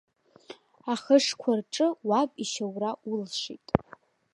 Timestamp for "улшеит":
3.09-3.65